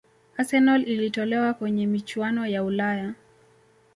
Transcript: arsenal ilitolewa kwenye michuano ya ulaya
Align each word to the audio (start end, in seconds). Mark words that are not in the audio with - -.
arsenal 0.37 0.83
ilitolewa 0.87 1.53
kwenye 1.53 1.87
michuano 1.87 2.47
ya 2.47 2.63
ulaya 2.63 3.13